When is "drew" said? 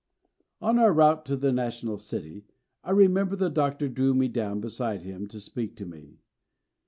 3.87-4.15